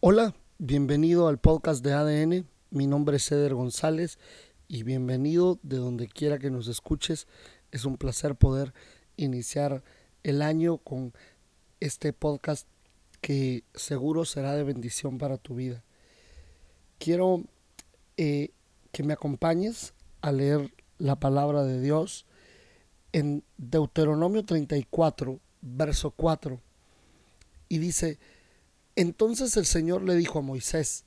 Hola, 0.00 0.32
bienvenido 0.58 1.26
al 1.26 1.38
podcast 1.38 1.84
de 1.84 1.92
ADN. 1.92 2.46
Mi 2.70 2.86
nombre 2.86 3.16
es 3.16 3.28
Ceder 3.28 3.52
González 3.52 4.20
y 4.68 4.84
bienvenido 4.84 5.58
de 5.64 5.78
donde 5.78 6.06
quiera 6.06 6.38
que 6.38 6.52
nos 6.52 6.68
escuches. 6.68 7.26
Es 7.72 7.84
un 7.84 7.96
placer 7.96 8.36
poder 8.36 8.72
iniciar 9.16 9.82
el 10.22 10.40
año 10.40 10.78
con 10.78 11.14
este 11.80 12.12
podcast 12.12 12.68
que 13.20 13.64
seguro 13.74 14.24
será 14.24 14.54
de 14.54 14.62
bendición 14.62 15.18
para 15.18 15.36
tu 15.36 15.56
vida. 15.56 15.82
Quiero 17.00 17.42
eh, 18.16 18.52
que 18.92 19.02
me 19.02 19.14
acompañes 19.14 19.94
a 20.20 20.30
leer 20.30 20.72
la 20.98 21.18
palabra 21.18 21.64
de 21.64 21.80
Dios 21.80 22.24
en 23.10 23.42
Deuteronomio 23.56 24.44
34, 24.44 25.40
verso 25.60 26.12
4. 26.12 26.60
Y 27.68 27.78
dice, 27.78 28.20
entonces 28.98 29.56
el 29.56 29.64
Señor 29.64 30.02
le 30.02 30.16
dijo 30.16 30.40
a 30.40 30.42
Moisés, 30.42 31.04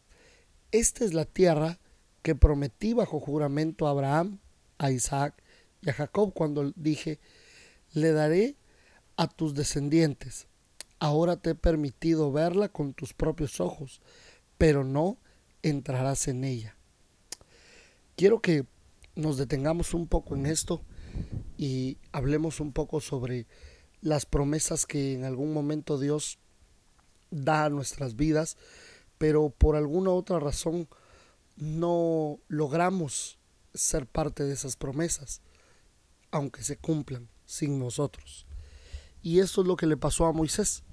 esta 0.71 1.03
es 1.03 1.13
la 1.13 1.25
tierra 1.25 1.77
que 2.21 2.35
prometí 2.35 2.93
bajo 2.93 3.20
juramento 3.20 3.85
a 3.85 3.89
Abraham, 3.89 4.39
a 4.77 4.91
Isaac 4.91 5.43
y 5.81 5.89
a 5.89 5.93
Jacob 5.93 6.34
cuando 6.34 6.71
dije, 6.77 7.20
le 7.91 8.13
daré 8.13 8.55
a 9.17 9.27
tus 9.27 9.55
descendientes. 9.55 10.48
Ahora 10.99 11.35
te 11.35 11.49
he 11.49 11.55
permitido 11.55 12.31
verla 12.31 12.70
con 12.70 12.93
tus 12.93 13.13
propios 13.13 13.59
ojos, 13.59 13.99
pero 14.57 14.85
no 14.85 15.17
entrarás 15.62 16.29
en 16.29 16.45
ella. 16.45 16.77
Quiero 18.15 18.41
que 18.41 18.65
nos 19.15 19.35
detengamos 19.35 19.93
un 19.93 20.07
poco 20.07 20.35
en 20.35 20.45
esto 20.45 20.81
y 21.57 21.98
hablemos 22.13 22.62
un 22.62 22.71
poco 22.71 23.01
sobre 23.01 23.48
las 23.99 24.26
promesas 24.26 24.85
que 24.85 25.13
en 25.13 25.26
algún 25.26 25.51
momento 25.51 25.99
Dios 25.99 26.39
da 27.31 27.66
a 27.66 27.70
nuestras 27.70 28.16
vidas, 28.16 28.58
pero 29.17 29.49
por 29.49 29.76
alguna 29.76 30.12
otra 30.12 30.40
razón 30.40 30.88
no 31.55 32.40
logramos 32.48 33.40
ser 33.73 34.05
parte 34.05 34.43
de 34.43 34.54
esas 34.54 34.76
promesas, 34.76 35.41
aunque 36.29 36.63
se 36.63 36.77
cumplan 36.77 37.29
sin 37.46 37.79
nosotros. 37.79 38.46
Y 39.21 39.40
esto 39.40 39.62
es 39.62 39.68
lo 39.68 39.76
que 39.76 39.88
le 39.88 39.98
pasó 39.98 40.26
a 40.26 40.34
Moisés. 40.34 40.84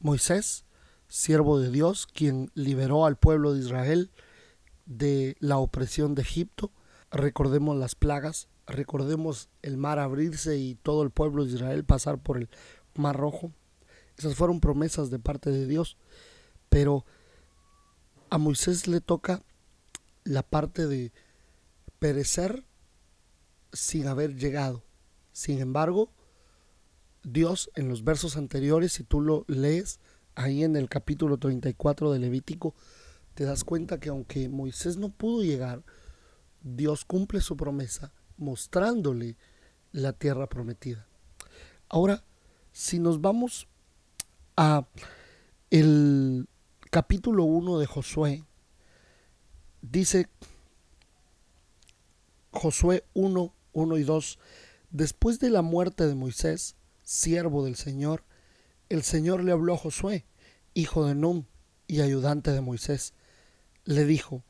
Moisés, 0.00 0.64
siervo 1.08 1.58
de 1.58 1.70
Dios, 1.70 2.06
quien 2.06 2.50
liberó 2.54 3.06
al 3.06 3.16
pueblo 3.16 3.54
de 3.54 3.60
Israel 3.60 4.10
de 4.86 5.36
la 5.40 5.58
opresión 5.58 6.14
de 6.14 6.22
Egipto, 6.22 6.70
recordemos 7.10 7.76
las 7.76 7.94
plagas, 7.94 8.48
recordemos 8.66 9.48
el 9.62 9.76
mar 9.76 9.98
abrirse 9.98 10.58
y 10.58 10.74
todo 10.74 11.02
el 11.02 11.10
pueblo 11.10 11.44
de 11.44 11.52
Israel 11.52 11.84
pasar 11.84 12.18
por 12.18 12.36
el 12.36 12.50
mar 12.94 13.16
rojo, 13.16 13.52
esas 14.16 14.34
fueron 14.34 14.60
promesas 14.60 15.10
de 15.10 15.18
parte 15.18 15.50
de 15.50 15.66
Dios. 15.66 15.96
Pero 16.68 17.04
a 18.30 18.38
Moisés 18.38 18.88
le 18.88 19.00
toca 19.00 19.42
la 20.24 20.42
parte 20.42 20.86
de 20.86 21.12
perecer 21.98 22.64
sin 23.72 24.06
haber 24.06 24.36
llegado. 24.36 24.84
Sin 25.32 25.60
embargo, 25.60 26.10
Dios 27.22 27.70
en 27.74 27.88
los 27.88 28.04
versos 28.04 28.36
anteriores, 28.36 28.92
si 28.92 29.04
tú 29.04 29.20
lo 29.20 29.44
lees 29.48 30.00
ahí 30.34 30.64
en 30.64 30.76
el 30.76 30.88
capítulo 30.88 31.38
34 31.38 32.12
de 32.12 32.18
Levítico, 32.18 32.74
te 33.34 33.44
das 33.44 33.64
cuenta 33.64 33.98
que 33.98 34.10
aunque 34.10 34.48
Moisés 34.48 34.96
no 34.96 35.10
pudo 35.10 35.42
llegar, 35.42 35.82
Dios 36.62 37.04
cumple 37.04 37.40
su 37.40 37.56
promesa 37.56 38.12
mostrándole 38.36 39.36
la 39.92 40.12
tierra 40.12 40.48
prometida. 40.48 41.06
Ahora, 41.88 42.24
si 42.72 42.98
nos 42.98 43.20
vamos 43.20 43.68
a 44.56 44.86
el 45.70 46.48
capítulo 46.90 47.44
1 47.44 47.78
de 47.78 47.86
Josué, 47.86 48.44
dice 49.82 50.28
Josué 52.50 53.04
1, 53.14 53.54
1 53.72 53.98
y 53.98 54.02
2, 54.04 54.38
después 54.90 55.40
de 55.40 55.50
la 55.50 55.62
muerte 55.62 56.06
de 56.06 56.14
Moisés, 56.14 56.76
siervo 57.02 57.64
del 57.64 57.76
Señor, 57.76 58.22
el 58.88 59.02
Señor 59.02 59.42
le 59.42 59.52
habló 59.52 59.74
a 59.74 59.78
Josué, 59.78 60.24
hijo 60.74 61.04
de 61.04 61.14
Nun 61.14 61.46
y 61.88 62.00
ayudante 62.00 62.52
de 62.52 62.60
Moisés. 62.60 63.14
Le 63.84 64.04
dijo, 64.04 64.44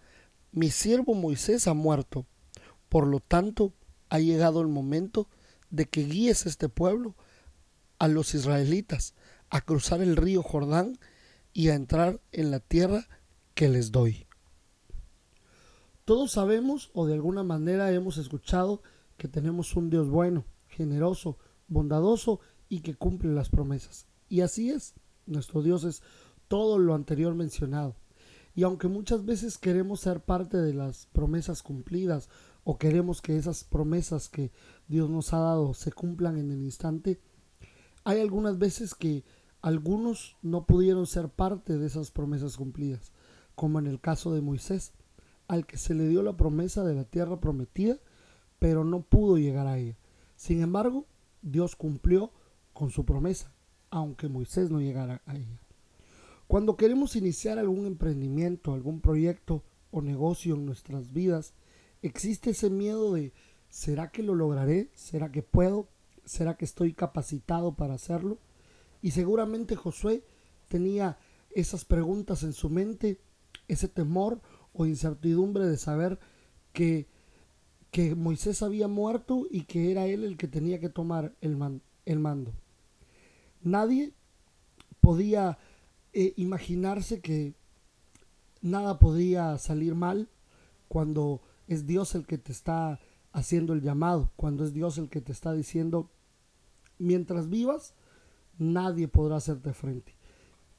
mi 0.53 0.71
siervo 0.71 1.15
Moisés 1.15 1.67
ha 1.67 1.75
muerto, 1.75 2.27
por 2.89 3.07
lo 3.07 3.21
tanto 3.21 3.73
ha 4.11 4.19
llegado 4.19 4.61
el 4.61 4.69
momento 4.69 5.29
de 5.71 5.87
que 5.87 6.05
guíes 6.05 6.47
este 6.47 6.69
pueblo 6.69 7.15
a 7.99 8.09
los 8.09 8.35
israelitas 8.35 9.15
a 9.55 9.61
cruzar 9.61 10.03
el 10.03 10.17
río 10.17 10.43
Jordán 10.43 10.99
y 11.53 11.69
a 11.69 11.77
entrar 11.77 12.21
en 12.33 12.51
la 12.51 12.59
tierra 12.59 13.07
que 13.55 13.69
les 13.69 13.93
doy. 13.93 14.27
Todos 16.05 16.33
sabemos 16.33 16.91
o 16.93 17.07
de 17.07 17.15
alguna 17.15 17.45
manera 17.45 17.93
hemos 17.93 18.17
escuchado 18.19 18.83
que 19.17 19.29
tenemos 19.29 19.77
un 19.77 19.91
Dios 19.91 20.09
bueno, 20.11 20.45
generoso, 20.67 21.39
bondadoso 21.69 22.41
y 22.69 22.81
que 22.81 22.97
cumple 22.97 23.33
las 23.33 23.49
promesas. 23.49 24.09
Y 24.29 24.41
así 24.41 24.71
es, 24.71 24.95
nuestro 25.25 25.63
Dios 25.63 25.85
es 25.85 26.03
todo 26.49 26.81
lo 26.81 26.97
anterior 26.97 27.37
mencionado. 27.37 27.95
Y 28.57 28.65
aunque 28.65 28.89
muchas 28.89 29.25
veces 29.25 29.57
queremos 29.57 30.01
ser 30.01 30.19
parte 30.19 30.57
de 30.57 30.75
las 30.75 31.07
promesas 31.13 31.63
cumplidas 31.63 32.29
o 32.65 32.77
queremos 32.77 33.23
que 33.23 33.37
esas 33.37 33.63
promesas 33.63 34.29
que 34.29 34.51
Dios 34.89 35.09
nos 35.11 35.33
ha 35.33 35.39
dado 35.39 35.75
se 35.75 35.93
cumplan 35.93 36.39
en 36.39 36.51
el 36.51 36.65
instante, 36.65 37.21
hay 38.03 38.21
algunas 38.21 38.59
veces 38.59 38.97
que 38.97 39.23
algunos 39.65 40.37
no 40.43 40.67
pudieron 40.67 41.07
ser 41.07 41.31
parte 41.31 41.79
de 41.79 41.87
esas 41.87 42.11
promesas 42.11 42.59
cumplidas, 42.59 43.13
como 43.55 43.79
en 43.79 43.87
el 43.87 43.99
caso 43.99 44.35
de 44.35 44.43
Moisés, 44.43 44.93
al 45.49 45.67
que 45.67 45.79
se 45.79 45.95
le 45.95 46.07
dio 46.07 46.23
la 46.23 46.37
promesa 46.37 46.85
de 46.85 46.95
la 46.95 47.05
tierra 47.05 47.41
prometida, 47.41 47.97
pero 48.59 48.85
no 48.85 49.01
pudo 49.01 49.39
llegar 49.39 49.67
a 49.67 49.79
ella. 49.79 49.97
Sin 50.37 50.61
embargo, 50.61 51.07
Dios 51.41 51.77
cumplió 51.77 52.31
con 52.75 52.91
su 52.91 53.07
promesa, 53.07 53.55
aunque 53.89 54.29
Moisés 54.29 54.71
no 54.71 54.83
llegara 54.83 55.23
a 55.25 55.35
ella. 55.35 55.63
Cuando 56.47 56.77
queremos 56.77 57.17
iniciar 57.17 57.59
algún 57.59 57.87
emprendimiento, 57.87 58.75
algún 58.75 59.01
proyecto 59.01 59.63
o 59.91 60.03
negocio 60.03 60.57
en 60.57 60.67
nuestras 60.67 61.11
vidas, 61.15 61.55
existe 62.03 62.51
ese 62.51 62.69
miedo 62.69 63.15
de 63.15 63.33
¿será 63.71 64.11
que 64.11 64.23
lo 64.23 64.35
lograré? 64.35 64.91
¿Será 64.93 65.33
que 65.33 65.43
puedo? 65.43 65.89
¿Será 66.27 66.59
que 66.59 66.67
estoy 66.67 66.93
capacitado 66.93 67.77
para 67.77 67.95
hacerlo? 67.95 68.37
Y 69.05 69.11
seguramente 69.11 69.77
Josué 69.77 70.25
tenía 70.67 71.19
esas 71.51 71.85
preguntas 71.85 72.43
en 72.43 72.55
su 72.55 72.71
mente, 72.71 73.21
ese 73.69 73.87
temor 73.87 74.41
o 74.73 74.87
incertidumbre 74.87 75.67
de 75.67 75.77
saber 75.77 76.19
que, 76.73 77.07
que 77.91 78.15
Moisés 78.15 78.63
había 78.63 78.89
muerto 78.89 79.47
y 79.51 79.65
que 79.65 79.91
era 79.91 80.07
él 80.07 80.25
el 80.25 80.39
que 80.39 80.49
tenía 80.49 80.81
que 80.81 80.89
tomar 80.89 81.37
el, 81.43 81.83
el 82.07 82.19
mando. 82.19 82.55
Nadie 83.61 84.15
podía 85.03 85.59
eh, 86.15 86.33
imaginarse 86.37 87.21
que 87.21 87.53
nada 88.63 88.99
podía 88.99 89.59
salir 89.59 89.95
mal 89.95 90.31
cuando 90.89 91.43
es 91.67 91.87
Dios 91.87 92.15
el 92.15 92.27
que 92.27 92.39
te 92.39 92.53
está 92.53 93.01
haciendo 93.33 93.75
el 93.75 93.83
llamado, 93.83 94.33
cuando 94.37 94.65
es 94.65 94.73
Dios 94.73 94.97
el 94.97 95.11
que 95.11 95.21
te 95.21 95.33
está 95.33 95.53
diciendo, 95.53 96.09
mientras 96.99 97.51
vivas, 97.51 97.93
nadie 98.59 99.09
podrá 99.09 99.37
hacerte 99.37 99.73
frente. 99.73 100.15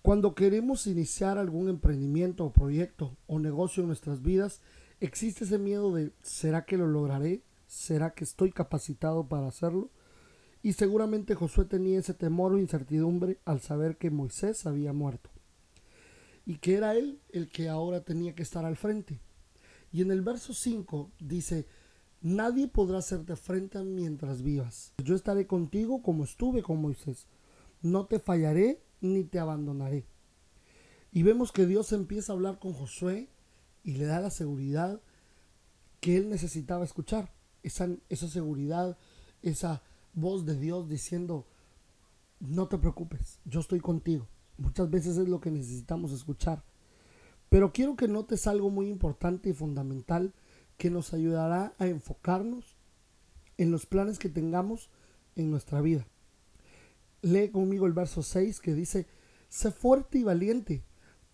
Cuando 0.02 0.36
queremos 0.36 0.86
iniciar 0.86 1.38
algún 1.38 1.68
emprendimiento 1.68 2.46
o 2.46 2.53
proyecto 2.53 3.18
o 3.25 3.40
negocio 3.40 3.81
en 3.81 3.88
nuestras 3.88 4.22
vidas, 4.22 4.62
existe 5.00 5.46
ese 5.46 5.58
miedo 5.58 5.94
de 5.94 6.12
¿será 6.22 6.66
que 6.66 6.78
lo 6.78 6.88
lograré? 6.88 7.41
¿Será 7.66 8.13
que 8.13 8.24
estoy 8.24 8.52
capacitado 8.52 9.28
para 9.28 9.47
hacerlo? 9.47 9.90
Y 10.62 10.74
seguramente 10.74 11.36
Josué 11.36 11.66
tenía 11.66 12.00
ese 12.00 12.13
temor 12.13 12.53
o 12.53 12.59
incertidumbre 12.59 13.40
al 13.46 13.62
saber 13.62 13.97
que 13.97 14.12
Moisés 14.12 14.66
había 14.66 14.94
muerto 14.94 15.31
y 16.46 16.57
que 16.57 16.75
era 16.75 16.95
él 16.95 17.19
el 17.30 17.50
que 17.50 17.69
ahora 17.69 18.01
tenía 18.01 18.36
que 18.36 18.44
estar 18.44 18.66
al 18.66 18.75
frente. 18.75 19.19
Y 19.92 20.01
en 20.01 20.12
el 20.12 20.22
verso 20.22 20.54
5 20.54 21.12
dice, 21.19 21.68
nadie 22.22 22.68
podrá 22.68 23.00
hacerte 23.00 23.36
frente 23.36 23.83
mientras 23.83 24.44
vivas. 24.44 24.94
Yo 25.04 25.16
estaré 25.16 25.48
contigo 25.48 26.01
como 26.04 26.24
estuve 26.24 26.62
con 26.62 26.81
Moisés 26.81 27.27
no 27.86 28.08
te 28.08 28.20
fallaré 28.20 28.82
ni 29.00 29.24
te 29.24 29.38
abandonaré. 29.38 30.08
Y 31.12 31.22
vemos 31.22 31.52
que 31.52 31.68
Dios 31.68 31.94
empieza 31.94 32.34
a 32.34 32.36
hablar 32.36 32.58
con 32.58 32.74
Josué 32.74 33.30
y 33.84 33.94
le 33.94 34.06
da 34.06 34.20
la 34.20 34.32
seguridad 34.32 35.00
que 36.00 36.18
él 36.18 36.30
necesitaba 36.30 36.84
escuchar. 36.84 37.32
Esa, 37.62 37.88
esa 38.10 38.28
seguridad, 38.28 38.98
esa 39.44 39.84
voz 40.14 40.46
de 40.46 40.60
Dios 40.60 40.90
diciendo, 40.90 41.46
no 42.40 42.68
te 42.68 42.80
preocupes, 42.80 43.40
yo 43.46 43.60
estoy 43.60 43.80
contigo. 43.80 44.28
Muchas 44.58 44.90
veces 44.90 45.18
es 45.18 45.30
lo 45.30 45.40
que 45.40 45.52
necesitamos 45.52 46.12
escuchar. 46.12 46.64
Pero 47.50 47.72
quiero 47.72 47.96
que 47.96 48.08
notes 48.08 48.48
algo 48.48 48.72
muy 48.72 48.90
importante 48.90 49.50
y 49.50 49.54
fundamental 49.54 50.34
que 50.78 50.90
nos 50.90 51.14
ayudará 51.14 51.76
a 51.78 51.86
enfocarnos 51.86 52.78
en 53.58 53.70
los 53.70 53.86
planes 53.86 54.18
que 54.18 54.30
tengamos 54.30 54.90
en 55.36 55.52
nuestra 55.52 55.82
vida. 55.82 56.08
Lee 57.21 57.50
conmigo 57.50 57.85
el 57.85 57.94
verso 57.94 58.21
6 58.21 58.59
que 58.59 58.73
dice, 58.73 59.07
sé 59.50 59.71
fuerte 59.71 60.19
y 60.19 60.23
valiente, 60.23 60.83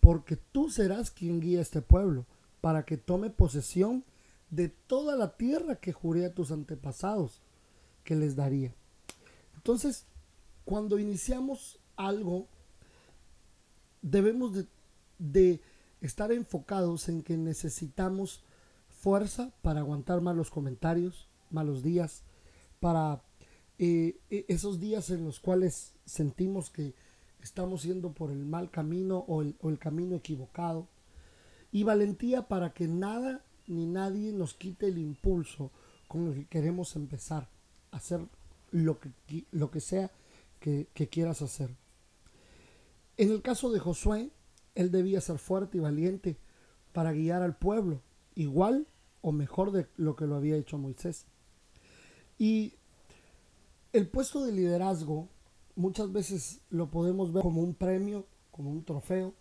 porque 0.00 0.36
tú 0.36 0.70
serás 0.70 1.10
quien 1.10 1.40
guía 1.40 1.58
a 1.58 1.62
este 1.62 1.82
pueblo, 1.82 2.26
para 2.60 2.84
que 2.84 2.96
tome 2.96 3.30
posesión 3.30 4.04
de 4.50 4.68
toda 4.68 5.16
la 5.16 5.36
tierra 5.36 5.76
que 5.76 5.92
juré 5.92 6.26
a 6.26 6.34
tus 6.34 6.50
antepasados 6.52 7.42
que 8.04 8.14
les 8.14 8.36
daría. 8.36 8.74
Entonces, 9.54 10.06
cuando 10.64 10.98
iniciamos 10.98 11.78
algo, 11.96 12.48
debemos 14.02 14.54
de, 14.54 14.66
de 15.18 15.60
estar 16.00 16.32
enfocados 16.32 17.08
en 17.08 17.22
que 17.22 17.36
necesitamos 17.36 18.44
fuerza 18.88 19.52
para 19.62 19.80
aguantar 19.80 20.20
malos 20.20 20.50
comentarios, 20.50 21.28
malos 21.50 21.82
días, 21.82 22.22
para 22.80 23.22
eh, 23.84 24.20
e, 24.30 24.44
esos 24.46 24.78
días 24.78 25.10
en 25.10 25.24
los 25.24 25.40
cuales 25.40 25.94
sentimos 26.04 26.70
que 26.70 26.94
estamos 27.42 27.82
yendo 27.82 28.12
por 28.12 28.30
el 28.30 28.44
mal 28.44 28.70
camino 28.70 29.24
o 29.26 29.42
el, 29.42 29.56
o 29.60 29.70
el 29.70 29.80
camino 29.80 30.14
equivocado. 30.14 30.86
Y 31.72 31.82
valentía 31.82 32.46
para 32.46 32.72
que 32.72 32.86
nada 32.86 33.44
ni 33.66 33.86
nadie 33.86 34.32
nos 34.32 34.54
quite 34.54 34.86
el 34.86 34.98
impulso 34.98 35.72
con 36.06 36.28
el 36.28 36.34
que 36.34 36.46
queremos 36.46 36.94
empezar 36.94 37.48
a 37.90 37.96
hacer 37.96 38.20
lo 38.70 39.00
que, 39.00 39.10
lo 39.50 39.72
que 39.72 39.80
sea 39.80 40.12
que, 40.60 40.86
que 40.94 41.08
quieras 41.08 41.42
hacer. 41.42 41.74
En 43.16 43.32
el 43.32 43.42
caso 43.42 43.72
de 43.72 43.80
Josué, 43.80 44.30
él 44.76 44.92
debía 44.92 45.20
ser 45.20 45.38
fuerte 45.38 45.78
y 45.78 45.80
valiente 45.80 46.36
para 46.92 47.12
guiar 47.12 47.42
al 47.42 47.56
pueblo, 47.56 48.00
igual 48.36 48.86
o 49.22 49.32
mejor 49.32 49.72
de 49.72 49.88
lo 49.96 50.14
que 50.14 50.28
lo 50.28 50.36
había 50.36 50.56
hecho 50.56 50.78
Moisés. 50.78 51.26
Y 52.38 52.74
el 53.92 54.08
puesto 54.08 54.44
de 54.44 54.52
liderazgo 54.52 55.28
muchas 55.74 56.12
veces 56.12 56.60
lo 56.70 56.90
podemos 56.90 57.32
ver 57.32 57.42
como 57.42 57.60
un 57.60 57.74
premio, 57.74 58.26
como 58.50 58.70
un 58.70 58.84
trofeo, 58.84 59.34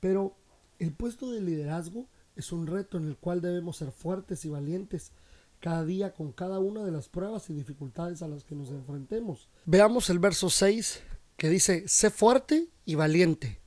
pero 0.00 0.36
el 0.78 0.92
puesto 0.92 1.30
de 1.30 1.40
liderazgo 1.40 2.06
es 2.36 2.52
un 2.52 2.66
reto 2.66 2.98
en 2.98 3.06
el 3.06 3.16
cual 3.16 3.40
debemos 3.40 3.76
ser 3.76 3.92
fuertes 3.92 4.44
y 4.44 4.48
valientes 4.48 5.12
cada 5.60 5.84
día 5.84 6.12
con 6.12 6.32
cada 6.32 6.58
una 6.58 6.84
de 6.84 6.90
las 6.90 7.08
pruebas 7.08 7.48
y 7.48 7.54
dificultades 7.54 8.22
a 8.22 8.28
las 8.28 8.44
que 8.44 8.54
nos 8.54 8.70
enfrentemos. 8.70 9.48
Veamos 9.64 10.10
el 10.10 10.18
verso 10.18 10.50
6 10.50 11.02
que 11.36 11.48
dice, 11.48 11.88
sé 11.88 12.10
fuerte 12.10 12.68
y 12.84 12.96
valiente, 12.96 13.60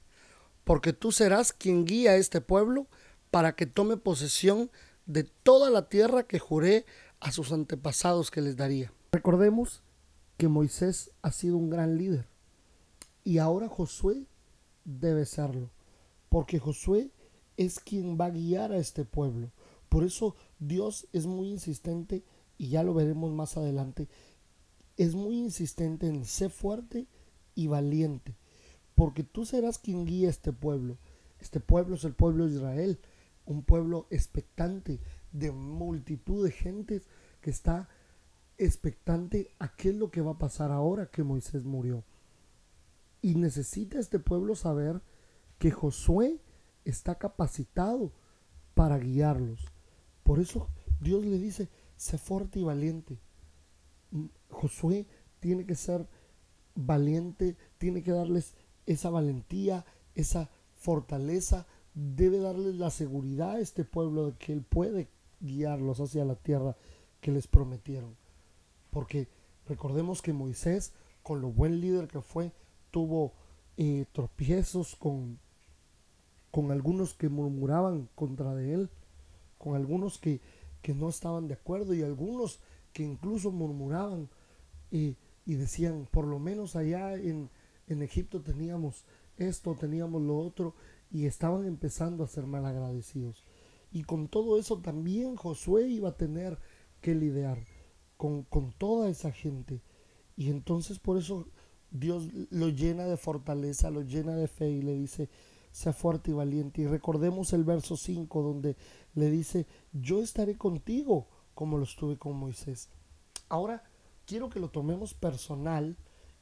porque 0.63 0.93
tú 0.93 1.11
serás 1.11 1.53
quien 1.53 1.85
guía 1.85 2.11
a 2.11 2.15
este 2.17 2.41
pueblo 2.41 2.87
para 3.31 3.55
que 3.55 3.65
tome 3.65 3.97
posesión 3.97 4.69
de 5.05 5.23
toda 5.23 5.69
la 5.69 5.89
tierra 5.89 6.23
que 6.23 6.39
juré 6.39 6.85
a 7.19 7.31
sus 7.31 7.51
antepasados 7.51 8.29
que 8.29 8.41
les 8.41 8.57
daría. 8.57 8.93
Recordemos 9.11 9.81
que 10.37 10.47
Moisés 10.47 11.11
ha 11.21 11.31
sido 11.31 11.57
un 11.57 11.69
gran 11.69 11.97
líder 11.97 12.27
y 13.27 13.39
ahora 13.39 13.67
Josué 13.67 14.25
debe 14.85 15.25
serlo, 15.25 15.69
porque 16.29 16.59
Josué 16.59 17.11
es 17.57 17.81
quien 17.81 18.17
va 18.17 18.27
a 18.27 18.29
guiar 18.29 18.71
a 18.71 18.77
este 18.77 19.03
pueblo. 19.03 19.51
Por 19.89 20.05
eso 20.05 20.37
Dios 20.59 21.07
es 21.11 21.25
muy 21.25 21.49
insistente, 21.49 22.23
y 22.57 22.69
ya 22.69 22.83
lo 22.83 22.93
veremos 22.93 23.33
más 23.33 23.57
adelante, 23.57 24.07
es 24.95 25.13
muy 25.13 25.39
insistente 25.39 26.07
en 26.07 26.23
ser 26.23 26.51
fuerte 26.51 27.07
y 27.53 27.67
valiente, 27.67 28.37
porque 28.95 29.23
tú 29.23 29.45
serás 29.45 29.77
quien 29.77 30.05
guía 30.05 30.27
a 30.27 30.31
este 30.31 30.53
pueblo. 30.53 30.97
Este 31.41 31.59
pueblo 31.59 31.95
es 31.95 32.05
el 32.05 32.13
pueblo 32.13 32.47
de 32.47 32.55
Israel, 32.55 32.99
un 33.45 33.63
pueblo 33.63 34.07
expectante 34.09 35.01
de 35.33 35.51
multitud 35.51 36.45
de 36.45 36.51
gentes 36.51 37.03
que 37.41 37.49
está 37.49 37.89
expectante 38.57 39.51
a 39.59 39.75
qué 39.75 39.89
es 39.89 39.95
lo 39.95 40.09
que 40.09 40.21
va 40.21 40.31
a 40.31 40.37
pasar 40.37 40.71
ahora 40.71 41.09
que 41.09 41.23
Moisés 41.23 41.63
murió. 41.63 42.03
Y 43.21 43.35
necesita 43.35 43.99
este 43.99 44.19
pueblo 44.19 44.55
saber 44.55 45.01
que 45.57 45.71
Josué 45.71 46.39
está 46.85 47.15
capacitado 47.15 48.11
para 48.73 48.97
guiarlos. 48.97 49.65
Por 50.23 50.39
eso 50.39 50.69
Dios 50.99 51.25
le 51.25 51.37
dice, 51.37 51.69
sé 51.95 52.17
fuerte 52.17 52.59
y 52.59 52.63
valiente. 52.63 53.19
Josué 54.49 55.07
tiene 55.39 55.65
que 55.65 55.75
ser 55.75 56.07
valiente, 56.75 57.57
tiene 57.77 58.03
que 58.03 58.11
darles 58.11 58.55
esa 58.85 59.09
valentía, 59.09 59.85
esa 60.15 60.49
fortaleza, 60.75 61.67
debe 61.93 62.39
darles 62.39 62.75
la 62.75 62.91
seguridad 62.91 63.51
a 63.53 63.59
este 63.59 63.83
pueblo 63.83 64.27
de 64.27 64.37
que 64.37 64.53
Él 64.53 64.61
puede 64.61 65.09
guiarlos 65.39 65.99
hacia 65.99 66.25
la 66.25 66.35
tierra 66.35 66.77
que 67.19 67.31
les 67.31 67.47
prometieron. 67.47 68.15
Porque 68.89 69.27
recordemos 69.67 70.21
que 70.21 70.33
Moisés, 70.33 70.93
con 71.23 71.41
lo 71.41 71.51
buen 71.51 71.81
líder 71.81 72.07
que 72.07 72.21
fue, 72.21 72.51
tuvo 72.91 73.33
eh, 73.77 74.05
tropiezos 74.13 74.95
con 74.95 75.39
con 76.57 76.71
algunos 76.71 77.13
que 77.13 77.29
murmuraban 77.29 78.09
contra 78.15 78.55
de 78.55 78.73
él, 78.73 78.89
con 79.59 79.75
algunos 79.75 80.17
que, 80.17 80.41
que 80.81 80.95
no 80.95 81.09
estaban 81.09 81.47
de 81.47 81.53
acuerdo 81.53 81.93
y 81.93 82.01
algunos 82.01 82.59
que 82.93 83.03
incluso 83.03 83.51
murmuraban 83.51 84.27
y, 84.89 85.17
y 85.45 85.53
decían, 85.53 86.07
por 86.09 86.25
lo 86.25 86.39
menos 86.39 86.75
allá 86.75 87.13
en, 87.13 87.51
en 87.87 88.01
Egipto 88.01 88.41
teníamos 88.41 89.05
esto, 89.37 89.75
teníamos 89.75 90.23
lo 90.23 90.37
otro, 90.39 90.73
y 91.11 91.27
estaban 91.27 91.63
empezando 91.65 92.23
a 92.23 92.27
ser 92.27 92.47
malagradecidos. 92.47 93.45
Y 93.91 94.03
con 94.03 94.27
todo 94.27 94.57
eso 94.57 94.79
también 94.79 95.35
Josué 95.35 95.87
iba 95.87 96.09
a 96.09 96.17
tener 96.17 96.57
que 97.01 97.13
lidiar 97.13 97.59
con, 98.17 98.43
con 98.43 98.71
toda 98.73 99.09
esa 99.09 99.31
gente. 99.31 99.81
Y 100.35 100.49
entonces 100.49 100.99
por 100.99 101.17
eso 101.17 101.47
Dios 101.91 102.27
lo 102.49 102.69
llena 102.69 103.05
de 103.05 103.17
fortaleza, 103.17 103.89
lo 103.89 104.01
llena 104.01 104.35
de 104.35 104.47
fe 104.47 104.69
y 104.69 104.81
le 104.81 104.93
dice, 104.93 105.29
sea 105.71 105.93
fuerte 105.93 106.31
y 106.31 106.33
valiente. 106.33 106.81
Y 106.81 106.87
recordemos 106.87 107.53
el 107.53 107.63
verso 107.63 107.95
5 107.95 108.41
donde 108.41 108.75
le 109.13 109.29
dice, 109.29 109.67
yo 109.93 110.21
estaré 110.21 110.57
contigo 110.57 111.27
como 111.53 111.77
lo 111.77 111.83
estuve 111.83 112.17
con 112.17 112.35
Moisés. 112.35 112.89
Ahora 113.49 113.83
quiero 114.25 114.49
que 114.49 114.59
lo 114.59 114.69
tomemos 114.69 115.13
personal 115.13 115.97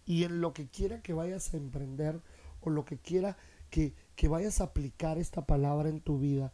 y 0.05 0.23
en 0.23 0.41
lo 0.41 0.53
que 0.53 0.67
quiera 0.67 1.01
que 1.01 1.13
vayas 1.13 1.53
a 1.53 1.57
emprender 1.57 2.21
o 2.61 2.69
lo 2.69 2.85
que 2.85 2.97
quiera 2.97 3.37
que, 3.69 3.93
que 4.15 4.27
vayas 4.27 4.61
a 4.61 4.65
aplicar 4.65 5.17
esta 5.17 5.45
palabra 5.45 5.89
en 5.89 6.01
tu 6.01 6.19
vida, 6.19 6.51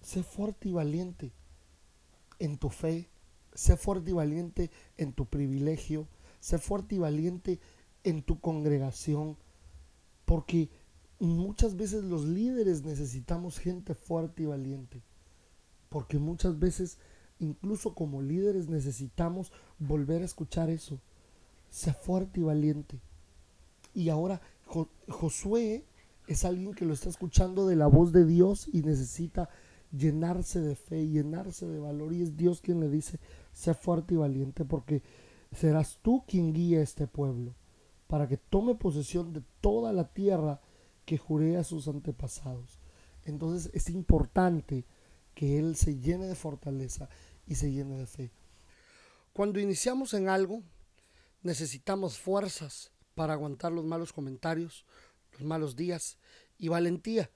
sé 0.00 0.22
fuerte 0.22 0.68
y 0.68 0.72
valiente 0.72 1.32
en 2.38 2.58
tu 2.58 2.70
fe, 2.70 3.08
sé 3.56 3.76
fuerte 3.76 4.10
y 4.10 4.14
valiente 4.14 4.70
en 4.96 5.12
tu 5.12 5.26
privilegio, 5.26 6.06
sé 6.40 6.58
fuerte 6.58 6.94
y 6.94 6.98
valiente 6.98 7.58
en 8.04 8.22
tu 8.22 8.40
congregación, 8.40 9.36
porque 10.24 10.68
muchas 11.18 11.76
veces 11.76 12.04
los 12.04 12.24
líderes 12.24 12.84
necesitamos 12.84 13.58
gente 13.58 13.94
fuerte 13.94 14.44
y 14.44 14.46
valiente, 14.46 15.02
porque 15.88 16.18
muchas 16.18 16.58
veces, 16.58 16.98
incluso 17.38 17.94
como 17.94 18.22
líderes, 18.22 18.68
necesitamos 18.68 19.52
volver 19.78 20.22
a 20.22 20.26
escuchar 20.26 20.70
eso. 20.70 21.00
Sea 21.70 21.94
fuerte 21.94 22.40
y 22.40 22.44
valiente. 22.44 23.00
Y 23.92 24.08
ahora 24.08 24.40
Josué 25.08 25.84
es 26.26 26.44
alguien 26.44 26.74
que 26.74 26.84
lo 26.84 26.92
está 26.92 27.08
escuchando 27.08 27.66
de 27.66 27.76
la 27.76 27.86
voz 27.86 28.12
de 28.12 28.24
Dios 28.24 28.68
y 28.72 28.82
necesita 28.82 29.48
llenarse 29.90 30.60
de 30.60 30.74
fe, 30.74 31.08
llenarse 31.08 31.66
de 31.66 31.78
valor. 31.78 32.12
Y 32.12 32.22
es 32.22 32.36
Dios 32.36 32.60
quien 32.60 32.80
le 32.80 32.88
dice, 32.88 33.18
sea 33.56 33.72
fuerte 33.72 34.12
y 34.12 34.18
valiente, 34.18 34.66
porque 34.66 35.02
serás 35.50 35.98
tú 36.02 36.24
quien 36.28 36.52
guíe 36.52 36.78
a 36.78 36.82
este 36.82 37.06
pueblo, 37.06 37.54
para 38.06 38.28
que 38.28 38.36
tome 38.36 38.74
posesión 38.74 39.32
de 39.32 39.42
toda 39.62 39.94
la 39.94 40.12
tierra 40.12 40.60
que 41.06 41.16
juré 41.16 41.56
a 41.56 41.64
sus 41.64 41.88
antepasados. 41.88 42.78
Entonces 43.24 43.70
es 43.72 43.88
importante 43.88 44.84
que 45.34 45.58
Él 45.58 45.74
se 45.76 45.98
llene 45.98 46.26
de 46.26 46.34
fortaleza 46.34 47.08
y 47.46 47.54
se 47.54 47.72
llene 47.72 47.96
de 47.96 48.06
fe. 48.06 48.30
Cuando 49.32 49.58
iniciamos 49.58 50.12
en 50.12 50.28
algo, 50.28 50.62
necesitamos 51.42 52.18
fuerzas 52.18 52.92
para 53.14 53.32
aguantar 53.32 53.72
los 53.72 53.86
malos 53.86 54.12
comentarios, 54.12 54.84
los 55.32 55.42
malos 55.42 55.76
días 55.76 56.18
y 56.58 56.68
valentía 56.68 57.30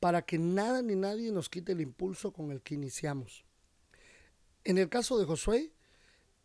para 0.00 0.22
que 0.22 0.38
nada 0.38 0.82
ni 0.82 0.96
nadie 0.96 1.30
nos 1.30 1.48
quite 1.48 1.70
el 1.70 1.80
impulso 1.80 2.32
con 2.32 2.50
el 2.50 2.62
que 2.62 2.74
iniciamos. 2.74 3.44
En 4.64 4.78
el 4.78 4.88
caso 4.88 5.18
de 5.18 5.24
Josué, 5.24 5.72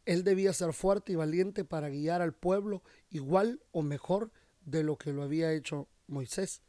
él 0.06 0.24
debía 0.24 0.54
ser 0.54 0.74
fuerte 0.74 1.12
y 1.12 1.16
valiente 1.16 1.66
para 1.66 1.90
guiar 1.90 2.22
al 2.22 2.34
pueblo 2.34 2.82
igual 3.10 3.62
o 3.72 3.82
mejor 3.82 4.32
de 4.66 4.84
lo 4.84 4.98
que 4.98 5.14
lo 5.14 5.24
había 5.24 5.52
hecho 5.52 5.88
Moisés. 6.08 6.62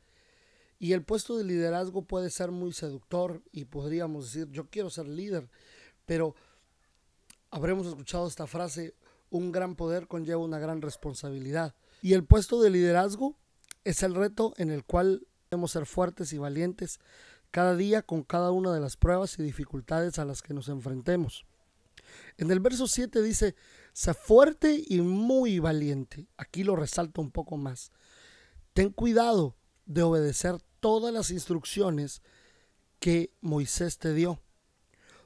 Y 0.79 0.93
el 0.93 1.03
puesto 1.03 1.37
de 1.37 1.45
liderazgo 1.45 2.03
puede 2.03 2.31
ser 2.31 2.51
muy 2.51 2.73
seductor 2.73 3.43
y 3.53 3.65
podríamos 3.65 4.27
decir, 4.27 4.51
yo 4.53 4.69
quiero 4.69 4.91
ser 4.91 5.09
líder, 5.09 5.49
pero 6.05 6.35
habremos 7.51 7.87
escuchado 7.87 8.29
esta 8.29 8.47
frase, 8.47 8.95
un 9.31 9.53
gran 9.53 9.75
poder 9.75 10.07
conlleva 10.07 10.43
una 10.43 10.59
gran 10.59 10.83
responsabilidad. 10.83 11.75
Y 12.03 12.13
el 12.13 12.25
puesto 12.25 12.61
de 12.61 12.71
liderazgo 12.71 13.37
es 13.85 14.03
el 14.03 14.15
reto 14.15 14.55
en 14.57 14.71
el 14.71 14.85
cual 14.85 15.27
debemos 15.51 15.73
ser 15.73 15.87
fuertes 15.87 16.33
y 16.33 16.39
valientes 16.39 17.01
cada 17.51 17.77
día 17.77 18.03
con 18.03 18.23
cada 18.23 18.51
una 18.51 18.73
de 18.73 18.81
las 18.81 18.97
pruebas 18.97 19.39
y 19.39 19.43
dificultades 19.43 20.19
a 20.19 20.25
las 20.25 20.43
que 20.43 20.55
nos 20.55 20.69
enfrentemos. 20.69 21.47
En 22.37 22.51
el 22.51 22.61
verso 22.61 22.87
7 22.87 23.23
dice, 23.23 23.55
sé 23.93 24.15
fuerte 24.15 24.83
y 24.87 25.01
muy 25.01 25.59
valiente. 25.59 26.29
Aquí 26.37 26.65
lo 26.65 26.77
resalto 26.77 27.21
un 27.21 27.31
poco 27.31 27.57
más. 27.57 27.91
Ten 28.73 28.91
cuidado 28.91 29.57
de 29.87 30.03
obedecer 30.03 30.59
todas 30.81 31.13
las 31.13 31.31
instrucciones 31.31 32.23
que 33.01 33.33
Moisés 33.41 33.99
te 33.99 34.15
dio. 34.15 34.41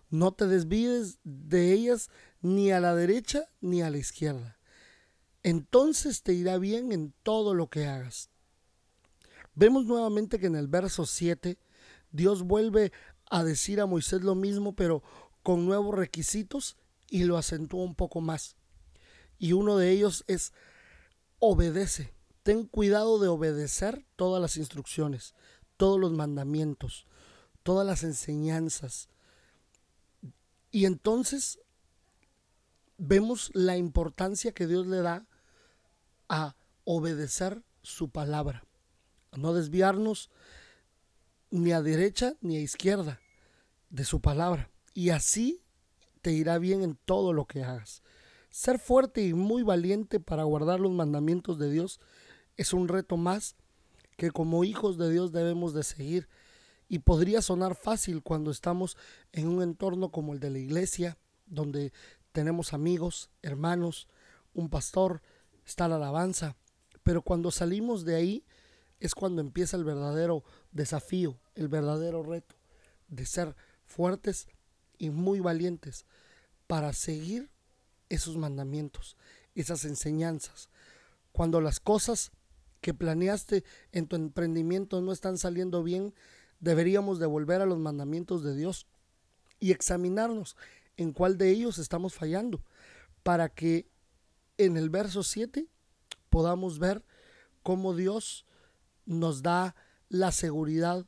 No 0.08 0.32
te 0.32 0.46
desvíes 0.46 1.18
de 1.24 1.72
ellas 1.72 2.10
ni 2.40 2.70
a 2.70 2.80
la 2.80 2.94
derecha 2.94 3.48
ni 3.60 3.82
a 3.82 3.90
la 3.90 3.98
izquierda. 3.98 4.58
Entonces 5.42 6.22
te 6.22 6.34
irá 6.34 6.58
bien 6.58 6.92
en 6.92 7.14
todo 7.22 7.54
lo 7.54 7.68
que 7.68 7.86
hagas. 7.86 8.30
Vemos 9.54 9.84
nuevamente 9.84 10.38
que 10.38 10.46
en 10.46 10.56
el 10.56 10.68
verso 10.68 11.04
7 11.04 11.58
Dios 12.12 12.42
vuelve 12.42 12.92
a 13.30 13.42
decir 13.42 13.80
a 13.80 13.86
Moisés 13.86 14.22
lo 14.22 14.34
mismo, 14.34 14.74
pero 14.74 15.02
con 15.42 15.66
nuevos 15.66 15.94
requisitos 15.94 16.76
y 17.08 17.24
lo 17.24 17.36
acentúa 17.36 17.82
un 17.82 17.94
poco 17.94 18.20
más. 18.20 18.56
Y 19.38 19.54
uno 19.54 19.76
de 19.76 19.90
ellos 19.90 20.24
es 20.28 20.52
obedece. 21.38 22.14
Ten 22.42 22.66
cuidado 22.66 23.18
de 23.18 23.28
obedecer 23.28 24.04
todas 24.16 24.40
las 24.40 24.56
instrucciones, 24.56 25.34
todos 25.76 25.98
los 25.98 26.12
mandamientos, 26.12 27.06
todas 27.62 27.86
las 27.86 28.02
enseñanzas. 28.02 29.08
Y 30.70 30.86
entonces 30.86 31.58
vemos 32.98 33.50
la 33.54 33.76
importancia 33.76 34.52
que 34.52 34.66
Dios 34.66 34.86
le 34.86 34.98
da 34.98 35.26
a 36.28 36.56
obedecer 36.84 37.62
su 37.82 38.10
palabra, 38.10 38.64
a 39.32 39.38
no 39.38 39.54
desviarnos 39.54 40.30
ni 41.52 41.72
a 41.72 41.82
derecha 41.82 42.34
ni 42.40 42.56
a 42.56 42.60
izquierda 42.60 43.20
de 43.90 44.04
su 44.04 44.20
palabra. 44.20 44.70
Y 44.94 45.10
así 45.10 45.62
te 46.22 46.32
irá 46.32 46.58
bien 46.58 46.82
en 46.82 46.96
todo 47.04 47.32
lo 47.32 47.44
que 47.44 47.62
hagas. 47.62 48.02
Ser 48.50 48.78
fuerte 48.78 49.22
y 49.22 49.34
muy 49.34 49.62
valiente 49.62 50.18
para 50.18 50.44
guardar 50.44 50.80
los 50.80 50.92
mandamientos 50.92 51.58
de 51.58 51.70
Dios 51.70 52.00
es 52.56 52.72
un 52.72 52.88
reto 52.88 53.16
más 53.16 53.54
que 54.16 54.30
como 54.30 54.64
hijos 54.64 54.98
de 54.98 55.10
Dios 55.10 55.32
debemos 55.32 55.74
de 55.74 55.82
seguir. 55.82 56.28
Y 56.88 57.00
podría 57.00 57.42
sonar 57.42 57.74
fácil 57.74 58.22
cuando 58.22 58.50
estamos 58.50 58.96
en 59.32 59.48
un 59.48 59.62
entorno 59.62 60.10
como 60.10 60.32
el 60.32 60.40
de 60.40 60.50
la 60.50 60.58
iglesia, 60.58 61.18
donde 61.46 61.92
tenemos 62.32 62.72
amigos, 62.72 63.30
hermanos, 63.42 64.08
un 64.54 64.68
pastor, 64.68 65.22
está 65.66 65.86
la 65.86 65.96
alabanza. 65.96 66.56
Pero 67.02 67.22
cuando 67.22 67.50
salimos 67.50 68.04
de 68.04 68.14
ahí 68.14 68.44
es 69.02 69.16
cuando 69.16 69.40
empieza 69.40 69.76
el 69.76 69.82
verdadero 69.82 70.44
desafío, 70.70 71.36
el 71.56 71.66
verdadero 71.66 72.22
reto 72.22 72.54
de 73.08 73.26
ser 73.26 73.56
fuertes 73.84 74.46
y 74.96 75.10
muy 75.10 75.40
valientes 75.40 76.06
para 76.68 76.92
seguir 76.92 77.50
esos 78.08 78.36
mandamientos, 78.36 79.16
esas 79.56 79.84
enseñanzas. 79.84 80.68
Cuando 81.32 81.60
las 81.60 81.80
cosas 81.80 82.30
que 82.80 82.94
planeaste 82.94 83.64
en 83.90 84.06
tu 84.06 84.14
emprendimiento 84.14 85.00
no 85.00 85.10
están 85.10 85.36
saliendo 85.36 85.82
bien, 85.82 86.14
deberíamos 86.60 87.18
de 87.18 87.26
volver 87.26 87.60
a 87.60 87.66
los 87.66 87.78
mandamientos 87.78 88.44
de 88.44 88.54
Dios 88.54 88.86
y 89.58 89.72
examinarnos 89.72 90.56
en 90.96 91.12
cuál 91.12 91.38
de 91.38 91.50
ellos 91.50 91.78
estamos 91.78 92.14
fallando 92.14 92.62
para 93.24 93.48
que 93.48 93.88
en 94.58 94.76
el 94.76 94.90
verso 94.90 95.24
7 95.24 95.66
podamos 96.30 96.78
ver 96.78 97.04
cómo 97.64 97.96
Dios 97.96 98.46
nos 99.04 99.42
da 99.42 99.74
la 100.08 100.32
seguridad 100.32 101.06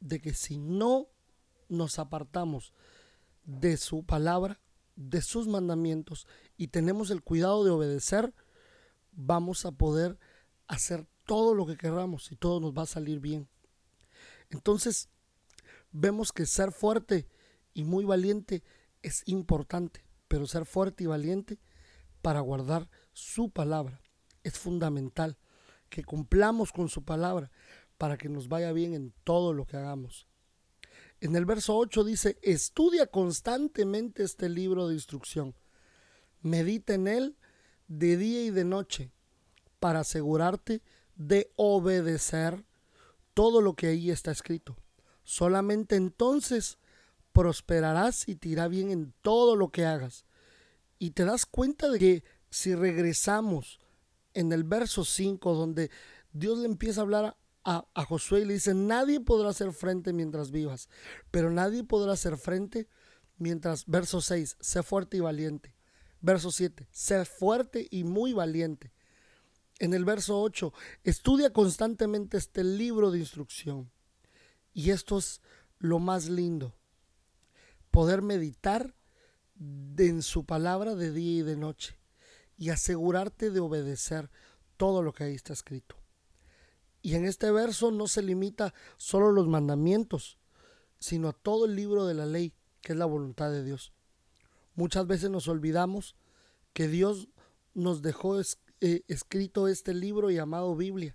de 0.00 0.20
que 0.20 0.34
si 0.34 0.58
no 0.58 1.08
nos 1.68 1.98
apartamos 1.98 2.72
de 3.44 3.76
su 3.76 4.04
palabra, 4.04 4.60
de 4.96 5.22
sus 5.22 5.48
mandamientos 5.48 6.26
y 6.56 6.68
tenemos 6.68 7.10
el 7.10 7.22
cuidado 7.22 7.64
de 7.64 7.70
obedecer, 7.70 8.34
vamos 9.12 9.64
a 9.64 9.72
poder 9.72 10.18
hacer 10.66 11.06
todo 11.24 11.54
lo 11.54 11.66
que 11.66 11.76
queramos 11.76 12.30
y 12.32 12.36
todo 12.36 12.60
nos 12.60 12.72
va 12.72 12.82
a 12.82 12.86
salir 12.86 13.20
bien. 13.20 13.48
Entonces, 14.50 15.08
vemos 15.90 16.32
que 16.32 16.46
ser 16.46 16.70
fuerte 16.72 17.26
y 17.72 17.84
muy 17.84 18.04
valiente 18.04 18.62
es 19.02 19.22
importante, 19.26 20.04
pero 20.28 20.46
ser 20.46 20.64
fuerte 20.66 21.04
y 21.04 21.06
valiente 21.06 21.58
para 22.22 22.40
guardar 22.40 22.88
su 23.12 23.50
palabra 23.50 24.00
es 24.42 24.58
fundamental, 24.58 25.38
que 25.88 26.04
cumplamos 26.04 26.72
con 26.72 26.88
su 26.88 27.04
palabra 27.04 27.50
para 27.98 28.16
que 28.16 28.28
nos 28.28 28.48
vaya 28.48 28.72
bien 28.72 28.94
en 28.94 29.12
todo 29.24 29.52
lo 29.52 29.66
que 29.66 29.76
hagamos. 29.76 30.26
En 31.20 31.36
el 31.36 31.46
verso 31.46 31.76
8 31.76 32.04
dice, 32.04 32.38
estudia 32.42 33.06
constantemente 33.06 34.22
este 34.22 34.48
libro 34.48 34.88
de 34.88 34.94
instrucción, 34.94 35.54
medita 36.42 36.94
en 36.94 37.06
él 37.08 37.36
de 37.88 38.16
día 38.16 38.44
y 38.44 38.50
de 38.50 38.64
noche, 38.64 39.12
para 39.80 40.00
asegurarte 40.00 40.82
de 41.14 41.52
obedecer 41.56 42.64
todo 43.34 43.60
lo 43.60 43.74
que 43.74 43.88
ahí 43.88 44.10
está 44.10 44.30
escrito. 44.30 44.76
Solamente 45.22 45.96
entonces 45.96 46.78
prosperarás 47.32 48.28
y 48.28 48.36
te 48.36 48.48
irá 48.48 48.68
bien 48.68 48.90
en 48.90 49.12
todo 49.22 49.56
lo 49.56 49.70
que 49.70 49.84
hagas. 49.84 50.24
Y 50.98 51.10
te 51.10 51.24
das 51.24 51.46
cuenta 51.46 51.88
de 51.90 51.98
que 51.98 52.24
si 52.50 52.74
regresamos 52.74 53.80
en 54.34 54.52
el 54.52 54.64
verso 54.64 55.04
5, 55.04 55.54
donde 55.54 55.90
Dios 56.32 56.58
le 56.58 56.66
empieza 56.66 57.00
a 57.00 57.04
hablar 57.04 57.36
a, 57.64 57.86
a, 57.94 58.04
Josué 58.04 58.40
y 58.40 58.44
le 58.44 58.54
dice, 58.54 58.74
nadie 58.74 59.20
podrá 59.20 59.48
hacer 59.48 59.72
frente 59.72 60.12
mientras 60.12 60.50
vivas, 60.50 60.88
pero 61.30 61.50
nadie 61.50 61.84
podrá 61.84 62.12
hacer 62.12 62.36
frente 62.36 62.88
mientras, 63.38 63.86
verso 63.86 64.20
6, 64.20 64.56
sé 64.60 64.82
fuerte 64.82 65.16
y 65.16 65.20
valiente. 65.20 65.74
Verso 66.20 66.50
7, 66.50 66.88
sé 66.90 67.24
fuerte 67.24 67.86
y 67.90 68.04
muy 68.04 68.32
valiente. 68.32 68.92
En 69.78 69.92
el 69.92 70.04
verso 70.04 70.40
8, 70.40 70.72
estudia 71.02 71.52
constantemente 71.52 72.36
este 72.36 72.64
libro 72.64 73.10
de 73.10 73.18
instrucción. 73.18 73.90
Y 74.72 74.90
esto 74.90 75.18
es 75.18 75.40
lo 75.78 75.98
más 75.98 76.28
lindo, 76.28 76.74
poder 77.90 78.22
meditar 78.22 78.94
en 79.98 80.22
su 80.22 80.46
palabra 80.46 80.94
de 80.94 81.12
día 81.12 81.40
y 81.40 81.42
de 81.42 81.56
noche 81.56 81.96
y 82.64 82.70
asegurarte 82.70 83.50
de 83.50 83.60
obedecer 83.60 84.30
todo 84.78 85.02
lo 85.02 85.12
que 85.12 85.24
ahí 85.24 85.34
está 85.34 85.52
escrito. 85.52 85.96
Y 87.02 87.14
en 87.14 87.26
este 87.26 87.50
verso 87.50 87.90
no 87.90 88.08
se 88.08 88.22
limita 88.22 88.72
solo 88.96 89.28
a 89.28 89.32
los 89.32 89.46
mandamientos, 89.46 90.38
sino 90.98 91.28
a 91.28 91.34
todo 91.34 91.66
el 91.66 91.76
libro 91.76 92.06
de 92.06 92.14
la 92.14 92.24
ley, 92.24 92.54
que 92.80 92.92
es 92.92 92.98
la 92.98 93.04
voluntad 93.04 93.50
de 93.50 93.64
Dios. 93.64 93.92
Muchas 94.76 95.06
veces 95.06 95.28
nos 95.28 95.46
olvidamos 95.46 96.16
que 96.72 96.88
Dios 96.88 97.28
nos 97.74 98.00
dejó 98.00 98.40
eh, 98.40 99.02
escrito 99.08 99.68
este 99.68 99.92
libro 99.92 100.30
llamado 100.30 100.74
Biblia, 100.74 101.14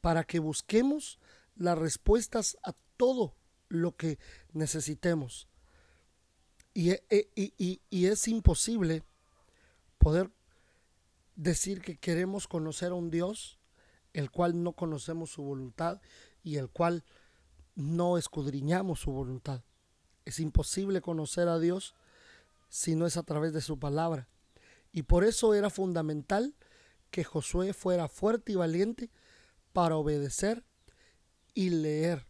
para 0.00 0.24
que 0.24 0.38
busquemos 0.38 1.18
las 1.54 1.76
respuestas 1.76 2.56
a 2.62 2.72
todo 2.96 3.36
lo 3.68 3.94
que 3.94 4.18
necesitemos. 4.54 5.48
Y, 6.72 6.92
eh, 6.92 7.30
y, 7.34 7.82
y, 7.90 8.06
es 8.06 8.26
imposible 8.26 9.02
poder 10.00 10.30
decir 11.36 11.82
que 11.82 11.98
queremos 11.98 12.48
conocer 12.48 12.90
a 12.90 12.94
un 12.94 13.10
Dios 13.10 13.60
el 14.12 14.30
cual 14.30 14.62
no 14.62 14.72
conocemos 14.72 15.30
su 15.30 15.42
voluntad 15.42 16.00
y 16.42 16.56
el 16.56 16.68
cual 16.68 17.04
no 17.76 18.18
escudriñamos 18.18 19.00
su 19.00 19.12
voluntad. 19.12 19.62
Es 20.24 20.40
imposible 20.40 21.00
conocer 21.00 21.48
a 21.48 21.58
Dios 21.58 21.94
si 22.68 22.94
no 22.96 23.06
es 23.06 23.16
a 23.16 23.22
través 23.22 23.52
de 23.52 23.60
su 23.60 23.78
palabra. 23.78 24.28
Y 24.90 25.02
por 25.02 25.22
eso 25.22 25.54
era 25.54 25.70
fundamental 25.70 26.56
que 27.10 27.22
Josué 27.22 27.72
fuera 27.72 28.08
fuerte 28.08 28.52
y 28.52 28.56
valiente 28.56 29.10
para 29.72 29.96
obedecer 29.96 30.64
y 31.54 31.70
leer 31.70 32.26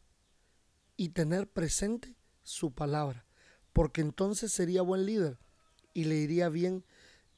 y 0.96 1.10
tener 1.10 1.48
presente 1.48 2.16
su 2.42 2.72
palabra, 2.72 3.26
porque 3.72 4.00
entonces 4.00 4.52
sería 4.52 4.82
buen 4.82 5.06
líder 5.06 5.38
y 5.94 6.04
le 6.04 6.16
iría 6.16 6.48
bien 6.48 6.84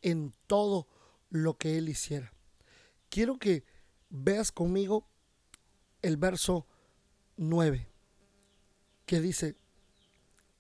en 0.03 0.35
todo 0.47 0.87
lo 1.31 1.57
que 1.57 1.79
él 1.79 1.89
hiciera. 1.89 2.33
Quiero 3.09 3.39
que 3.39 3.65
veas 4.11 4.53
conmigo 4.53 5.07
el 6.03 6.17
verso 6.17 6.67
9, 7.37 7.89
que 9.07 9.21
dice, 9.21 9.57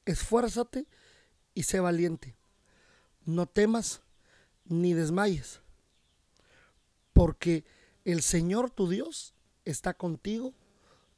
esfuérzate 0.04 0.86
y 1.54 1.64
sé 1.64 1.80
valiente, 1.80 2.36
no 3.24 3.46
temas 3.46 4.02
ni 4.64 4.94
desmayes, 4.94 5.60
porque 7.12 7.64
el 8.04 8.22
Señor 8.22 8.70
tu 8.70 8.88
Dios 8.88 9.34
está 9.64 9.94
contigo 9.94 10.54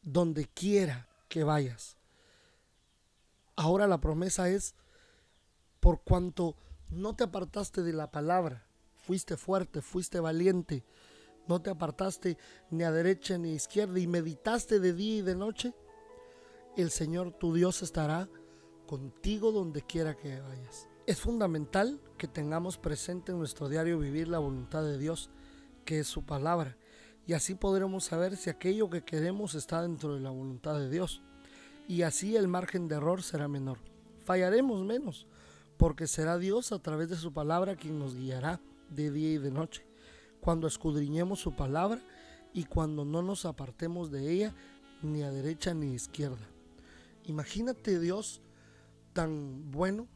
donde 0.02 0.46
quiera 0.46 1.08
que 1.28 1.44
vayas. 1.44 1.96
Ahora 3.56 3.86
la 3.86 4.00
promesa 4.00 4.48
es, 4.48 4.74
por 5.80 6.02
cuanto 6.02 6.56
no 6.94 7.14
te 7.14 7.24
apartaste 7.24 7.82
de 7.82 7.92
la 7.92 8.10
palabra, 8.10 8.66
fuiste 8.94 9.36
fuerte, 9.36 9.82
fuiste 9.82 10.20
valiente, 10.20 10.84
no 11.46 11.60
te 11.60 11.70
apartaste 11.70 12.38
ni 12.70 12.84
a 12.84 12.92
derecha 12.92 13.36
ni 13.38 13.50
a 13.50 13.54
izquierda 13.54 13.98
y 13.98 14.06
meditaste 14.06 14.80
de 14.80 14.92
día 14.92 15.16
y 15.16 15.22
de 15.22 15.34
noche, 15.34 15.74
el 16.76 16.90
Señor 16.90 17.32
tu 17.32 17.54
Dios 17.54 17.82
estará 17.82 18.28
contigo 18.86 19.52
donde 19.52 19.82
quiera 19.82 20.16
que 20.16 20.40
vayas. 20.40 20.88
Es 21.06 21.20
fundamental 21.20 22.00
que 22.16 22.28
tengamos 22.28 22.78
presente 22.78 23.32
en 23.32 23.38
nuestro 23.38 23.68
diario 23.68 23.98
vivir 23.98 24.28
la 24.28 24.38
voluntad 24.38 24.82
de 24.82 24.98
Dios, 24.98 25.30
que 25.84 26.00
es 26.00 26.06
su 26.06 26.24
palabra, 26.24 26.78
y 27.26 27.32
así 27.34 27.54
podremos 27.54 28.04
saber 28.04 28.36
si 28.36 28.50
aquello 28.50 28.90
que 28.90 29.04
queremos 29.04 29.54
está 29.54 29.82
dentro 29.82 30.14
de 30.14 30.20
la 30.20 30.30
voluntad 30.30 30.78
de 30.78 30.90
Dios. 30.90 31.22
Y 31.88 32.02
así 32.02 32.36
el 32.36 32.48
margen 32.48 32.88
de 32.88 32.96
error 32.96 33.22
será 33.22 33.48
menor. 33.48 33.78
Fallaremos 34.24 34.82
menos, 34.84 35.26
porque 35.76 36.06
será 36.06 36.38
Dios 36.38 36.72
a 36.72 36.78
través 36.78 37.08
de 37.08 37.16
su 37.16 37.32
palabra 37.32 37.76
quien 37.76 37.98
nos 37.98 38.14
guiará 38.14 38.60
de 38.90 39.10
día 39.10 39.32
y 39.32 39.38
de 39.38 39.50
noche. 39.50 39.86
Cuando 40.40 40.66
escudriñemos 40.66 41.40
su 41.40 41.54
palabra 41.54 42.00
y 42.52 42.64
cuando 42.64 43.04
no 43.04 43.22
nos 43.22 43.44
apartemos 43.44 44.10
de 44.10 44.30
ella 44.30 44.54
ni 45.02 45.22
a 45.22 45.30
derecha 45.30 45.74
ni 45.74 45.92
a 45.92 45.94
izquierda. 45.94 46.46
Imagínate 47.24 47.98
Dios 47.98 48.40
tan 49.12 49.70
bueno, 49.70 50.06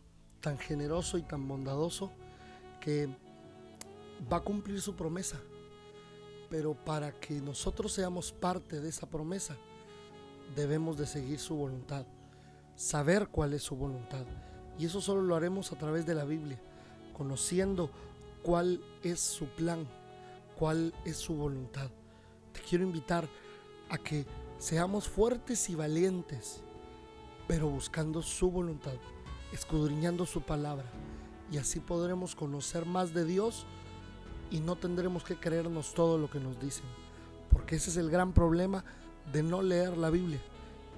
tan 0.40 0.58
generoso 0.58 1.18
y 1.18 1.22
tan 1.22 1.48
bondadoso 1.48 2.12
que 2.80 3.08
va 4.30 4.38
a 4.38 4.42
cumplir 4.42 4.80
su 4.80 4.94
promesa. 4.94 5.40
Pero 6.50 6.74
para 6.74 7.12
que 7.12 7.40
nosotros 7.40 7.92
seamos 7.92 8.32
parte 8.32 8.80
de 8.80 8.88
esa 8.88 9.08
promesa, 9.08 9.56
debemos 10.54 10.96
de 10.96 11.06
seguir 11.06 11.38
su 11.38 11.56
voluntad, 11.56 12.06
saber 12.74 13.28
cuál 13.28 13.52
es 13.52 13.62
su 13.62 13.76
voluntad. 13.76 14.24
Y 14.78 14.87
eso 14.87 15.00
solo 15.00 15.23
lo 15.23 15.35
haremos 15.35 15.73
a 15.73 15.78
través 15.78 16.06
de 16.06 16.14
la 16.14 16.25
Biblia, 16.25 16.61
conociendo 17.16 17.90
cuál 18.42 18.80
es 19.02 19.20
su 19.20 19.47
plan, 19.47 19.87
cuál 20.56 20.94
es 21.04 21.16
su 21.16 21.35
voluntad. 21.35 21.90
Te 22.52 22.61
quiero 22.61 22.85
invitar 22.85 23.28
a 23.90 23.99
que 23.99 24.25
seamos 24.58 25.08
fuertes 25.08 25.68
y 25.68 25.75
valientes, 25.75 26.62
pero 27.47 27.68
buscando 27.68 28.23
su 28.23 28.50
voluntad, 28.50 28.94
escudriñando 29.52 30.26
su 30.26 30.42
palabra. 30.42 30.87
Y 31.50 31.58
así 31.58 31.80
podremos 31.80 32.35
conocer 32.37 32.87
más 32.87 33.12
de 33.14 33.25
Dios 33.25 33.66
y 34.50 34.61
no 34.61 34.76
tendremos 34.76 35.25
que 35.25 35.37
creernos 35.37 35.94
todo 35.94 36.18
lo 36.18 36.30
que 36.30 36.40
nos 36.40 36.61
dicen. 36.61 36.87
Porque 37.50 37.76
ese 37.76 37.90
es 37.90 37.97
el 37.97 38.11
gran 38.11 38.32
problema 38.32 38.85
de 39.32 39.42
no 39.42 39.62
leer 39.62 39.97
la 39.97 40.11
Biblia, 40.11 40.40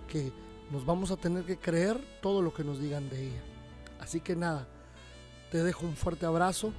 que 0.08 0.32
nos 0.70 0.84
vamos 0.84 1.10
a 1.10 1.16
tener 1.16 1.44
que 1.44 1.58
creer 1.58 2.00
todo 2.20 2.42
lo 2.42 2.52
que 2.52 2.64
nos 2.64 2.80
digan 2.80 3.08
de 3.08 3.28
ella. 3.28 3.49
Así 4.10 4.20
que 4.20 4.34
nada, 4.34 4.66
te 5.52 5.62
dejo 5.62 5.86
un 5.86 5.94
fuerte 5.94 6.26
abrazo. 6.26 6.72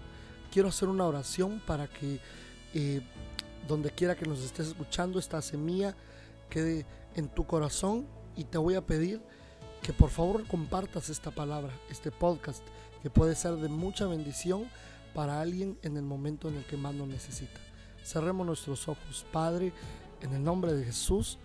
Quiero 0.51 0.67
hacer 0.67 0.89
una 0.89 1.05
oración 1.05 1.61
para 1.65 1.87
que 1.87 2.19
eh, 2.73 3.01
donde 3.69 3.89
quiera 3.89 4.17
que 4.17 4.25
nos 4.25 4.39
estés 4.41 4.67
escuchando, 4.67 5.17
esta 5.17 5.41
semilla 5.41 5.95
quede 6.49 6.85
en 7.15 7.29
tu 7.29 7.47
corazón 7.47 8.05
y 8.35 8.43
te 8.43 8.57
voy 8.57 8.75
a 8.75 8.85
pedir 8.85 9.21
que 9.81 9.93
por 9.93 10.09
favor 10.09 10.45
compartas 10.45 11.07
esta 11.07 11.31
palabra, 11.31 11.71
este 11.89 12.11
podcast, 12.11 12.63
que 13.01 13.09
puede 13.09 13.33
ser 13.33 13.55
de 13.55 13.69
mucha 13.69 14.07
bendición 14.07 14.65
para 15.15 15.39
alguien 15.39 15.79
en 15.83 15.95
el 15.95 16.03
momento 16.03 16.49
en 16.49 16.57
el 16.57 16.65
que 16.65 16.75
más 16.75 16.95
lo 16.95 17.07
necesita. 17.07 17.61
Cerremos 18.03 18.45
nuestros 18.45 18.89
ojos, 18.89 19.25
Padre, 19.31 19.71
en 20.19 20.33
el 20.33 20.43
nombre 20.43 20.73
de 20.73 20.83
Jesús. 20.83 21.37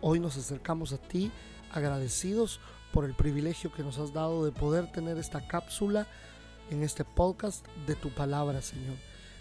Hoy 0.00 0.18
nos 0.18 0.36
acercamos 0.36 0.92
a 0.92 0.98
ti 0.98 1.30
agradecidos 1.70 2.58
por 2.92 3.04
el 3.04 3.14
privilegio 3.14 3.72
que 3.72 3.82
nos 3.82 3.98
has 3.98 4.12
dado 4.12 4.44
de 4.44 4.52
poder 4.52 4.90
tener 4.90 5.18
esta 5.18 5.46
cápsula 5.46 6.06
en 6.70 6.82
este 6.82 7.04
podcast 7.04 7.66
de 7.86 7.94
tu 7.94 8.10
palabra, 8.10 8.62
Señor. 8.62 8.96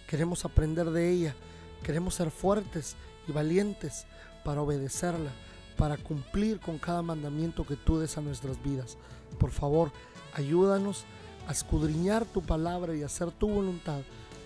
Queremos 0.07 0.45
aprender 0.45 0.91
de 0.91 1.09
ella, 1.09 1.35
queremos 1.83 2.15
ser 2.15 2.31
fuertes 2.31 2.95
y 3.27 3.31
valientes 3.31 4.05
para 4.43 4.61
obedecerla, 4.61 5.31
para 5.77 5.97
cumplir 5.97 6.59
con 6.59 6.77
cada 6.77 7.01
mandamiento 7.01 7.65
que 7.65 7.75
tú 7.75 7.99
des 7.99 8.17
a 8.17 8.21
nuestras 8.21 8.61
vidas. 8.63 8.97
Por 9.39 9.51
favor, 9.51 9.91
ayúdanos 10.33 11.05
a 11.47 11.51
escudriñar 11.51 12.25
tu 12.25 12.41
palabra 12.41 12.95
y 12.95 13.03
hacer 13.03 13.31
tu 13.31 13.47
voluntad 13.47 14.01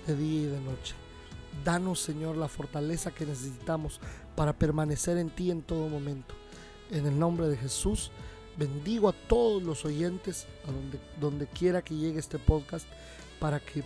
de 0.08 0.16
día 0.16 0.42
y 0.42 0.46
de 0.46 0.60
noche. 0.62 0.96
Danos, 1.64 2.00
Señor, 2.00 2.38
la 2.38 2.48
fortaleza 2.48 3.12
que 3.12 3.26
necesitamos 3.26 4.00
para 4.36 4.54
permanecer 4.54 5.18
en 5.18 5.30
ti 5.30 5.52
en 5.52 5.62
todo 5.62 5.88
momento. 5.88 6.34
En 6.90 7.06
el 7.06 7.18
nombre 7.18 7.48
de 7.48 7.58
Jesús, 7.58 8.12
bendigo 8.62 9.10
a 9.10 9.14
todos 9.14 9.64
los 9.64 9.86
oyentes, 9.86 10.46
a 10.68 11.20
donde, 11.20 11.48
quiera 11.48 11.82
que 11.82 11.96
llegue 11.96 12.20
este 12.20 12.38
podcast, 12.38 12.86
para 13.40 13.60
que 13.60 13.84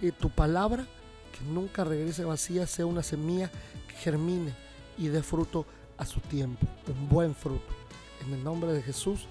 eh, 0.00 0.10
tu 0.10 0.30
palabra, 0.30 0.86
que 1.32 1.44
nunca 1.52 1.84
regrese 1.84 2.24
vacía, 2.24 2.66
sea 2.66 2.86
una 2.86 3.02
semilla 3.02 3.50
que 3.86 3.94
germine 3.96 4.54
y 4.96 5.08
dé 5.08 5.22
fruto 5.22 5.66
a 5.98 6.06
su 6.06 6.20
tiempo, 6.20 6.66
un 6.88 7.08
buen 7.10 7.34
fruto. 7.34 7.74
En 8.26 8.32
el 8.32 8.42
nombre 8.42 8.72
de 8.72 8.82
Jesús, 8.82 9.26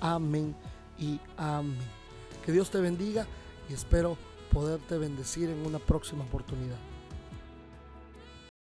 amén 0.00 0.54
y 0.98 1.20
amén. 1.36 1.76
Que 2.44 2.52
Dios 2.52 2.70
te 2.70 2.80
bendiga 2.80 3.26
y 3.68 3.74
espero 3.74 4.16
poderte 4.50 4.96
bendecir 4.96 5.50
en 5.50 5.66
una 5.66 5.78
próxima 5.78 6.24
oportunidad. 6.24 6.89